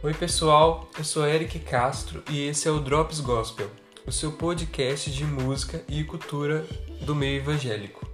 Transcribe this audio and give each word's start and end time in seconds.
Oi, 0.00 0.14
pessoal, 0.14 0.88
eu 0.96 1.02
sou 1.02 1.26
Eric 1.26 1.58
Castro 1.58 2.22
e 2.30 2.46
esse 2.46 2.68
é 2.68 2.70
o 2.70 2.78
Drops 2.78 3.18
Gospel, 3.18 3.68
o 4.06 4.12
seu 4.12 4.30
podcast 4.30 5.10
de 5.10 5.24
música 5.24 5.82
e 5.88 6.04
cultura 6.04 6.64
do 7.00 7.16
meio 7.16 7.38
evangélico. 7.38 8.06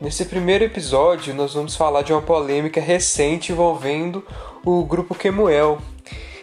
Nesse 0.00 0.24
primeiro 0.24 0.62
episódio, 0.62 1.34
nós 1.34 1.54
vamos 1.54 1.74
falar 1.74 2.02
de 2.02 2.12
uma 2.12 2.22
polêmica 2.22 2.80
recente 2.80 3.50
envolvendo 3.50 4.24
o 4.64 4.84
grupo 4.84 5.12
Kemuel. 5.12 5.82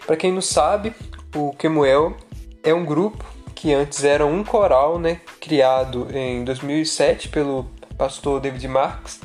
Para 0.06 0.18
quem 0.18 0.34
não 0.34 0.42
sabe, 0.42 0.94
o 1.34 1.54
Kemuel 1.54 2.18
é 2.62 2.74
um 2.74 2.84
grupo 2.84 3.35
que 3.56 3.74
antes 3.74 4.04
era 4.04 4.26
um 4.26 4.44
coral, 4.44 5.00
né, 5.00 5.22
criado 5.40 6.08
em 6.14 6.44
2007 6.44 7.30
pelo 7.30 7.66
pastor 7.98 8.42
David 8.42 8.68
Marks 8.68 9.22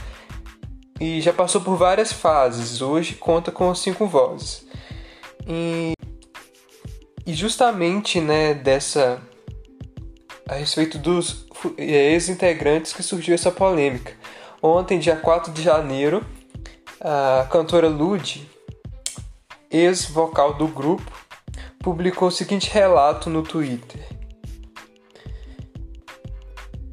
e 1.01 1.21
já 1.21 1.33
passou 1.33 1.61
por 1.61 1.77
várias 1.77 2.12
fases. 2.12 2.80
Hoje 2.80 3.15
conta 3.15 3.51
com 3.51 3.74
cinco 3.74 4.07
vozes. 4.07 4.66
E, 5.47 5.95
e 7.27 7.35
justamente, 7.35 8.21
né, 8.21 8.55
dessa 8.55 9.21
a 10.49 10.55
respeito 10.55 10.99
dos 10.99 11.47
ex-integrantes 11.79 12.93
que 12.93 13.02
surgiu 13.02 13.35
essa 13.35 13.51
polêmica. 13.51 14.12
Ontem, 14.60 14.99
dia 14.99 15.16
4 15.16 15.52
de 15.52 15.62
janeiro, 15.62 16.24
a 17.01 17.47
cantora 17.51 17.88
Lud, 17.88 18.49
ex-vocal 19.71 20.55
do 20.55 20.66
grupo, 20.66 21.10
publicou 21.79 22.29
o 22.29 22.33
seguinte 22.33 22.69
relato 22.69 23.30
no 23.30 23.43
Twitter. 23.43 24.20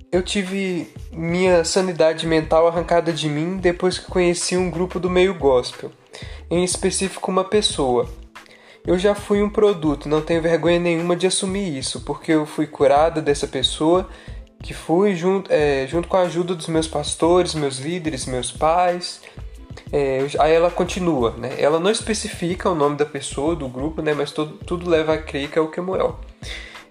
Eu 0.10 0.22
tive 0.22 0.88
minha 1.12 1.66
sanidade 1.66 2.26
mental 2.26 2.68
arrancada 2.68 3.12
de 3.12 3.28
mim 3.28 3.58
depois 3.58 4.00
que 4.00 4.10
conheci 4.10 4.56
um 4.56 4.70
grupo 4.70 5.00
do 5.00 5.10
meio 5.10 5.34
gospel, 5.34 5.92
em 6.50 6.64
específico 6.64 7.30
uma 7.30 7.44
pessoa. 7.44 8.10
Eu 8.86 8.98
já 8.98 9.14
fui 9.14 9.42
um 9.42 9.50
produto, 9.50 10.08
não 10.08 10.22
tenho 10.22 10.42
vergonha 10.42 10.80
nenhuma 10.80 11.14
de 11.14 11.28
assumir 11.28 11.78
isso, 11.78 12.02
porque 12.02 12.32
eu 12.32 12.46
fui 12.46 12.66
curada 12.66 13.22
dessa 13.22 13.48
pessoa 13.48 14.08
que 14.64 14.74
fui 14.74 15.14
junto, 15.14 15.52
é, 15.52 15.86
junto 15.88 16.08
com 16.08 16.16
a 16.16 16.22
ajuda 16.22 16.56
dos 16.56 16.68
meus 16.68 16.88
pastores, 16.88 17.54
meus 17.54 17.80
líderes, 17.80 18.26
meus 18.26 18.50
pais, 18.50 19.22
é, 19.92 20.26
aí 20.40 20.54
ela 20.54 20.72
continua, 20.72 21.32
né? 21.32 21.56
Ela 21.60 21.80
não 21.80 21.92
especifica 21.92 22.70
o 22.70 22.76
nome 22.76 22.96
da 22.96 23.06
pessoa, 23.06 23.56
do 23.56 23.68
grupo, 23.68 24.02
né? 24.02 24.14
Mas 24.14 24.32
tudo, 24.32 24.90
leva 24.90 25.14
a 25.14 25.18
crer 25.18 25.50
que 25.50 25.60
é 25.60 25.62
o 25.62 25.70
Kemuel. 25.70 26.18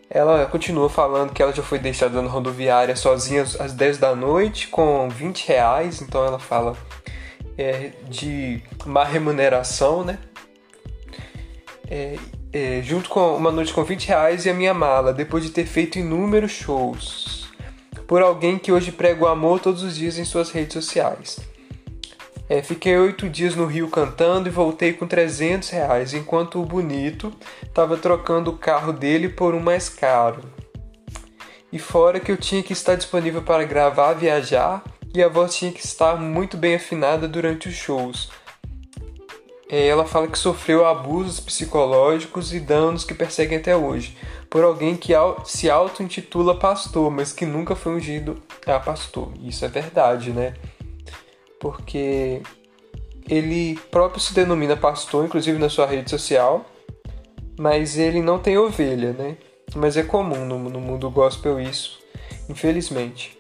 Ela 0.09 0.47
continua 0.47 0.89
falando 0.89 1.33
que 1.33 1.43
ela 1.43 1.53
já 1.53 1.63
foi 1.63 1.79
deixada 1.79 2.23
na 2.23 2.29
rodoviária 2.29 2.95
sozinha 2.95 3.43
às 3.43 3.73
10 3.73 3.99
da 3.99 4.15
noite 4.15 4.69
com 4.69 5.09
20 5.09 5.49
reais, 5.49 6.01
então 6.01 6.25
ela 6.25 6.39
fala 6.39 6.77
é, 7.59 7.91
de 8.09 8.63
má 8.85 9.05
remuneração, 9.05 10.05
né? 10.05 10.19
É, 11.89 12.17
é, 12.53 12.83
junto 12.83 13.09
com 13.09 13.37
uma 13.37 13.51
noite 13.51 13.73
com 13.73 13.83
20 13.83 14.07
reais 14.07 14.47
e 14.47 14.51
a 14.51 14.55
minha 14.55 14.73
mala, 14.73 15.13
depois 15.13 15.45
de 15.45 15.51
ter 15.51 15.67
feito 15.67 15.99
inúmeros 15.99 16.53
shows. 16.53 17.49
Por 18.07 18.23
alguém 18.23 18.59
que 18.59 18.71
hoje 18.71 18.93
prega 18.93 19.25
o 19.25 19.29
amor 19.29 19.61
todos 19.61 19.83
os 19.83 19.97
dias 19.97 20.19
em 20.19 20.25
suas 20.25 20.51
redes 20.51 20.75
sociais. 20.75 21.41
É, 22.49 22.63
fiquei 22.63 22.97
oito 22.97 23.29
dias 23.29 23.57
no 23.57 23.67
Rio 23.67 23.89
cantando 23.89 24.49
e 24.49 24.53
voltei 24.53 24.93
com 24.93 25.07
300 25.07 25.69
reais, 25.71 26.15
enquanto 26.15 26.61
o 26.61 26.65
bonito 26.65 27.33
estava 27.63 27.97
trocando 27.97 28.51
o 28.51 28.57
carro 28.57 28.93
dele 28.93 29.29
por 29.29 29.55
um 29.55 29.61
mais 29.61 29.89
caro. 29.89 30.43
E 31.73 31.79
fora 31.79 32.21
que 32.21 32.31
eu 32.31 32.37
tinha 32.37 32.63
que 32.63 32.73
estar 32.73 32.95
disponível 32.95 33.43
para 33.43 33.65
gravar, 33.65 34.13
viajar 34.13 34.85
e 35.13 35.23
a 35.23 35.29
voz 35.29 35.57
tinha 35.57 35.73
que 35.73 35.85
estar 35.85 36.17
muito 36.17 36.57
bem 36.57 36.77
afinada 36.77 37.27
durante 37.27 37.69
os 37.69 37.75
shows. 37.75 38.31
É, 39.69 39.89
ela 39.89 40.05
fala 40.05 40.29
que 40.29 40.39
sofreu 40.39 40.87
abusos 40.87 41.41
psicológicos 41.41 42.55
e 42.55 42.61
danos 42.61 43.03
que 43.03 43.13
perseguem 43.13 43.59
até 43.59 43.77
hoje, 43.77 44.17
por 44.49 44.63
alguém 44.63 44.97
que 44.97 45.13
se 45.45 45.69
auto-intitula 45.69 46.57
pastor, 46.57 47.11
mas 47.11 47.33
que 47.33 47.45
nunca 47.45 47.75
foi 47.75 47.97
ungido 47.97 48.41
a 48.65 48.79
pastor. 48.79 49.33
Isso 49.43 49.65
é 49.65 49.69
verdade, 49.69 50.31
né? 50.31 50.55
Porque 51.61 52.43
ele 53.29 53.79
próprio 53.91 54.21
se 54.21 54.33
denomina 54.33 54.77
pastor, 54.77 55.25
inclusive 55.25 55.59
na 55.59 55.69
sua 55.69 55.87
rede 55.87 56.11
social, 56.11 56.65
mas 57.59 57.97
ele 57.97 58.21
não 58.21 58.39
tem 58.39 58.57
ovelha, 58.57 59.13
né? 59.13 59.37
Mas 59.75 59.97
é 59.97 60.03
comum 60.03 60.45
no, 60.45 60.59
no 60.59 60.81
mundo 60.81 61.11
gospel 61.11 61.61
isso, 61.61 61.99
infelizmente. 62.49 63.37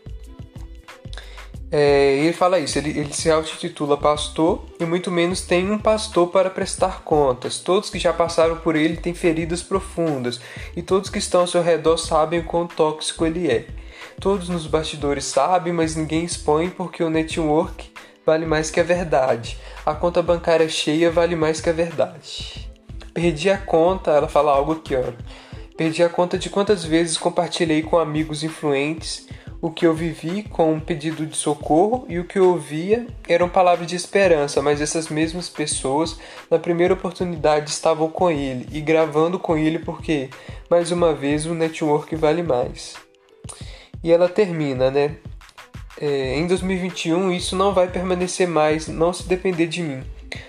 É, 1.70 2.18
ele 2.18 2.32
fala 2.32 2.60
isso, 2.60 2.78
ele, 2.78 2.90
ele 2.90 3.12
se 3.12 3.28
auto-titula 3.28 3.96
pastor 3.96 4.64
e 4.78 4.84
muito 4.84 5.10
menos 5.10 5.40
tem 5.40 5.68
um 5.70 5.78
pastor 5.78 6.28
para 6.28 6.48
prestar 6.48 7.02
contas. 7.02 7.58
Todos 7.58 7.90
que 7.90 7.98
já 7.98 8.12
passaram 8.12 8.56
por 8.56 8.76
ele 8.76 8.96
têm 8.96 9.14
feridas 9.14 9.62
profundas 9.62 10.40
e 10.76 10.82
todos 10.82 11.10
que 11.10 11.18
estão 11.18 11.40
ao 11.40 11.46
seu 11.46 11.62
redor 11.62 11.96
sabem 11.96 12.40
o 12.40 12.44
quão 12.44 12.66
tóxico 12.66 13.26
ele 13.26 13.50
é. 13.50 13.66
Todos 14.20 14.48
nos 14.48 14.66
bastidores 14.66 15.24
sabem, 15.24 15.72
mas 15.72 15.96
ninguém 15.96 16.24
expõe 16.24 16.70
porque 16.70 17.02
o 17.02 17.10
network 17.10 17.90
vale 18.26 18.44
mais 18.44 18.70
que 18.70 18.80
a 18.80 18.82
verdade. 18.82 19.56
A 19.86 19.94
conta 19.94 20.20
bancária 20.20 20.68
cheia 20.68 21.12
vale 21.12 21.36
mais 21.36 21.60
que 21.60 21.70
a 21.70 21.72
verdade. 21.72 22.68
Perdi 23.14 23.48
a 23.48 23.56
conta, 23.56 24.10
ela 24.10 24.28
fala 24.28 24.50
algo 24.50 24.72
aqui, 24.72 24.96
ó. 24.96 25.12
Perdi 25.76 26.02
a 26.02 26.08
conta 26.08 26.36
de 26.36 26.50
quantas 26.50 26.84
vezes 26.84 27.16
compartilhei 27.16 27.82
com 27.82 27.98
amigos 27.98 28.42
influentes 28.42 29.28
o 29.60 29.70
que 29.70 29.86
eu 29.86 29.94
vivi 29.94 30.42
com 30.42 30.72
um 30.72 30.80
pedido 30.80 31.24
de 31.24 31.36
socorro 31.36 32.04
e 32.08 32.18
o 32.18 32.24
que 32.24 32.38
eu 32.38 32.50
ouvia 32.50 33.06
eram 33.28 33.48
palavras 33.48 33.86
de 33.86 33.96
esperança, 33.96 34.60
mas 34.60 34.80
essas 34.80 35.08
mesmas 35.08 35.48
pessoas, 35.48 36.18
na 36.50 36.58
primeira 36.58 36.94
oportunidade, 36.94 37.70
estavam 37.70 38.08
com 38.08 38.30
ele 38.30 38.66
e 38.70 38.80
gravando 38.80 39.38
com 39.38 39.56
ele 39.56 39.78
porque, 39.78 40.28
mais 40.68 40.90
uma 40.90 41.14
vez, 41.14 41.46
o 41.46 41.54
network 41.54 42.14
vale 42.16 42.42
mais. 42.42 42.96
E 44.04 44.12
ela 44.12 44.28
termina, 44.28 44.90
né? 44.90 45.16
É, 46.00 46.36
em 46.36 46.46
2021 46.46 47.32
isso 47.32 47.56
não 47.56 47.72
vai 47.72 47.88
permanecer 47.88 48.46
mais, 48.46 48.86
não 48.88 49.12
se 49.12 49.26
depender 49.26 49.66
de 49.66 49.82
mim. 49.82 50.02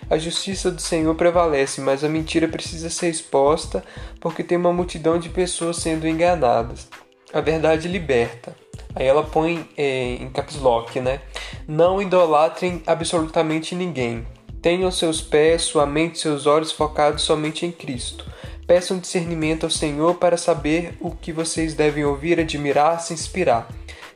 A 0.09 0.18
justiça 0.18 0.72
do 0.72 0.81
Senhor 0.81 1.13
prevalece, 1.16 1.81
mas 1.81 2.03
a 2.03 2.09
mentira 2.09 2.47
precisa 2.47 2.90
ser 2.90 3.09
exposta 3.09 3.84
porque 4.19 4.44
tem 4.44 4.58
uma 4.58 4.74
multidão 4.74 5.19
de 5.19 5.30
pessoas 5.30 5.78
sendo 5.78 6.08
enganadas. 6.08 6.88
A 7.34 7.41
verdade 7.41 7.88
liberta. 7.88 8.56
Aí 8.96 9.06
ela 9.06 9.24
põe 9.24 9.69
é, 9.78 10.16
em 10.16 10.30
caps 10.30 10.56
lock, 10.56 11.00
né? 11.00 11.22
Não 11.68 12.02
idolatrem 12.02 12.81
absolutamente 12.88 13.75
ninguém. 13.75 14.25
Tenham 14.62 14.90
seus 14.91 15.22
pés, 15.22 15.62
sua 15.64 15.85
mente 15.85 16.19
seus 16.19 16.46
olhos 16.46 16.72
focados 16.72 17.24
somente 17.24 17.66
em 17.66 17.72
Cristo. 17.72 18.25
Peçam 18.66 18.97
discernimento 18.97 19.66
ao 19.66 19.69
Senhor 19.69 20.16
para 20.16 20.35
saber 20.35 20.97
o 21.00 21.12
que 21.12 21.31
vocês 21.31 21.74
devem 21.74 22.03
ouvir, 22.03 22.40
admirar, 22.40 23.00
se 23.00 23.14
inspirar. 23.14 23.69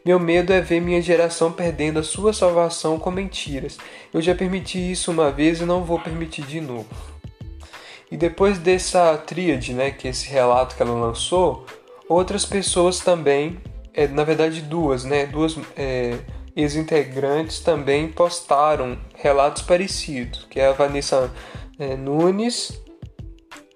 Meu 0.04 0.20
medo 0.20 0.52
é 0.52 0.60
ver 0.60 0.82
minha 0.82 1.00
geração 1.00 1.52
perdendo 1.52 2.00
a 2.00 2.04
sua 2.04 2.34
salvação 2.34 2.98
com 2.98 3.12
mentiras. 3.12 3.78
Eu 4.12 4.20
já 4.20 4.34
permiti 4.34 4.92
isso 4.92 5.12
uma 5.12 5.30
vez 5.30 5.62
e 5.62 5.66
não 5.66 5.84
vou 5.84 6.00
permitir 6.00 6.42
de 6.44 6.60
novo. 6.60 6.90
E 8.10 8.18
depois 8.18 8.58
dessa 8.58 9.16
tríade, 9.18 9.74
né, 9.74 9.92
que 9.92 10.08
esse 10.08 10.28
relato 10.28 10.76
que 10.76 10.82
ela 10.82 10.94
lançou, 10.94 11.68
outras 12.10 12.46
pessoas 12.46 13.00
também, 13.00 13.60
é, 13.94 14.08
na 14.08 14.24
verdade 14.24 14.62
duas, 14.62 15.04
né, 15.04 15.28
duas 15.28 15.56
é, 15.78 16.18
ex-integrantes 16.56 17.60
também 17.60 18.08
postaram 18.08 18.98
relatos 19.16 19.62
parecidos, 19.62 20.48
que 20.50 20.60
é 20.60 20.68
a 20.68 20.74
Vanessa 20.74 21.32
é, 21.78 21.96
Nunes, 21.96 22.82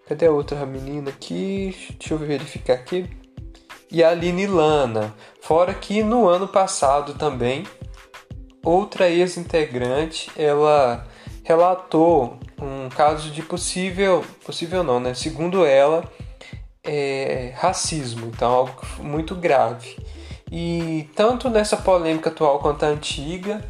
cadê 0.08 0.26
a 0.26 0.32
outra 0.32 0.66
menina 0.66 1.12
aqui? 1.12 1.76
Deixa 2.00 2.16
eu 2.16 2.18
verificar 2.18 2.74
aqui 2.74 3.08
e 3.96 4.04
a 4.04 4.10
Aline 4.10 4.46
Lana. 4.46 5.16
Fora 5.40 5.74
que 5.74 6.04
no 6.04 6.28
ano 6.28 6.50
passado 6.50 7.14
também, 7.14 7.64
outra 8.62 9.10
ex-integrante, 9.10 10.30
ela 10.36 11.08
relatou 11.46 12.38
um 12.62 12.90
caso 12.90 13.32
de 13.32 13.42
possível, 13.42 14.22
possível 14.46 14.84
não, 14.84 15.00
né? 15.00 15.14
Segundo 15.14 15.66
ela, 15.66 16.04
é, 16.84 17.54
racismo, 17.56 18.26
então 18.28 18.52
algo 18.52 18.82
muito 19.00 19.34
grave. 19.34 19.96
E 20.52 21.10
tanto 21.16 21.50
nessa 21.50 21.78
polêmica 21.78 22.30
atual 22.30 22.60
quanto 22.60 22.84
a 22.84 22.90
antiga, 22.90 23.64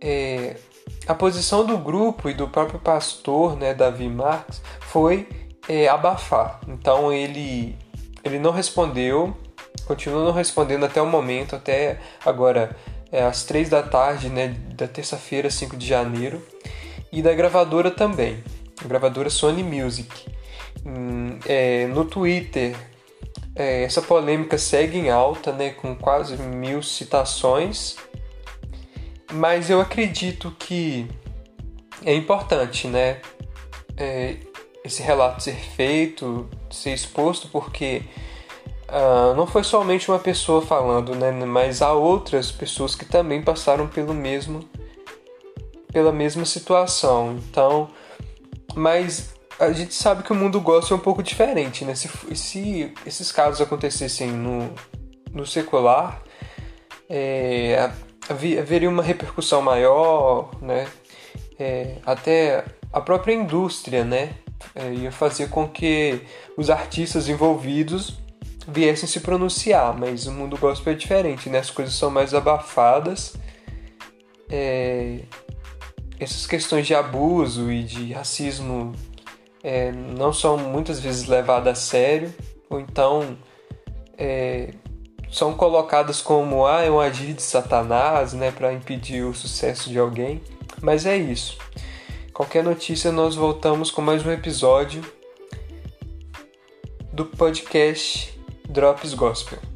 é, 0.00 0.56
a 1.04 1.16
posição 1.16 1.66
do 1.66 1.76
grupo 1.76 2.30
e 2.30 2.34
do 2.34 2.46
próprio 2.46 2.78
pastor, 2.78 3.56
né, 3.56 3.74
Davi 3.74 4.08
Marques, 4.08 4.62
foi 4.82 5.28
é, 5.68 5.88
abafar. 5.88 6.60
Então 6.68 7.12
ele 7.12 7.76
ele 8.24 8.38
não 8.38 8.50
respondeu, 8.50 9.36
continua 9.88 10.22
não 10.22 10.32
respondendo 10.32 10.84
até 10.84 11.00
o 11.00 11.06
momento, 11.06 11.56
até 11.56 11.98
agora 12.24 12.76
é, 13.10 13.22
às 13.22 13.44
três 13.44 13.70
da 13.70 13.82
tarde 13.82 14.28
né, 14.28 14.54
da 14.74 14.86
terça-feira, 14.86 15.50
5 15.50 15.78
de 15.78 15.86
janeiro, 15.86 16.46
e 17.10 17.22
da 17.22 17.32
gravadora 17.32 17.90
também, 17.90 18.44
a 18.84 18.86
gravadora 18.86 19.30
Sony 19.30 19.62
Music. 19.62 20.26
Hum, 20.84 21.38
é, 21.46 21.86
no 21.86 22.04
Twitter, 22.04 22.76
é, 23.56 23.82
essa 23.82 24.02
polêmica 24.02 24.58
segue 24.58 24.98
em 24.98 25.08
alta, 25.08 25.52
né, 25.52 25.70
com 25.70 25.96
quase 25.96 26.36
mil 26.36 26.82
citações, 26.82 27.96
mas 29.32 29.70
eu 29.70 29.80
acredito 29.80 30.54
que 30.58 31.08
é 32.04 32.14
importante, 32.14 32.86
né, 32.86 33.22
é, 33.96 34.36
esse 34.84 35.02
relato 35.02 35.42
ser 35.42 35.56
feito, 35.56 36.46
ser 36.70 36.92
exposto, 36.92 37.48
porque 37.48 38.02
uh, 38.88 39.34
não 39.34 39.46
foi 39.46 39.62
somente 39.64 40.10
uma 40.10 40.18
pessoa 40.18 40.62
falando, 40.62 41.14
né, 41.14 41.30
mas 41.30 41.82
há 41.82 41.92
outras 41.92 42.50
pessoas 42.50 42.94
que 42.94 43.04
também 43.04 43.42
passaram 43.42 43.86
pelo 43.86 44.14
mesmo, 44.14 44.68
pela 45.92 46.12
mesma 46.12 46.44
situação. 46.44 47.38
Então, 47.50 47.88
mas 48.74 49.34
a 49.58 49.72
gente 49.72 49.94
sabe 49.94 50.22
que 50.22 50.32
o 50.32 50.36
mundo 50.36 50.60
gosta 50.60 50.94
é 50.94 50.96
um 50.96 51.00
pouco 51.00 51.22
diferente, 51.22 51.84
né? 51.84 51.94
Se, 51.94 52.08
se 52.36 52.94
esses 53.04 53.32
casos 53.32 53.60
acontecessem 53.60 54.30
no, 54.30 54.72
no 55.32 55.44
secular, 55.44 56.22
é, 57.10 57.90
haveria 58.28 58.88
uma 58.88 59.02
repercussão 59.02 59.60
maior, 59.60 60.50
né? 60.62 60.86
É, 61.58 61.96
até 62.06 62.64
a 62.92 63.00
própria 63.00 63.32
indústria, 63.32 64.04
né? 64.04 64.34
É, 64.74 64.92
ia 64.92 65.10
fazer 65.10 65.48
com 65.50 65.68
que 65.68 66.20
os 66.56 66.70
artistas 66.70 67.28
envolvidos 67.28 68.18
viessem 68.68 69.08
se 69.08 69.20
pronunciar, 69.20 69.96
mas 69.98 70.26
o 70.26 70.32
mundo 70.32 70.58
gospel 70.58 70.92
é 70.92 70.96
diferente, 70.96 71.48
né? 71.48 71.58
As 71.58 71.70
coisas 71.70 71.94
são 71.94 72.10
mais 72.10 72.34
abafadas. 72.34 73.34
É, 74.50 75.20
essas 76.20 76.46
questões 76.46 76.86
de 76.86 76.94
abuso 76.94 77.72
e 77.72 77.82
de 77.82 78.12
racismo 78.12 78.92
é, 79.62 79.90
não 79.90 80.32
são 80.32 80.58
muitas 80.58 81.00
vezes 81.00 81.26
levadas 81.26 81.78
a 81.78 81.80
sério, 81.80 82.34
ou 82.68 82.78
então 82.78 83.38
é, 84.18 84.70
são 85.30 85.54
colocadas 85.54 86.20
como 86.20 86.66
ah, 86.66 86.82
é 86.82 86.90
um 86.90 87.00
agir 87.00 87.32
de 87.32 87.42
Satanás, 87.42 88.34
né, 88.34 88.50
para 88.50 88.72
impedir 88.72 89.24
o 89.24 89.34
sucesso 89.34 89.88
de 89.88 89.98
alguém. 89.98 90.42
Mas 90.82 91.06
é 91.06 91.16
isso. 91.16 91.56
Qualquer 92.34 92.62
notícia, 92.62 93.10
nós 93.10 93.34
voltamos 93.34 93.90
com 93.90 94.02
mais 94.02 94.24
um 94.24 94.30
episódio 94.30 95.02
do 97.12 97.24
podcast 97.24 98.37
Drops 98.70 99.14
Gospel. 99.14 99.67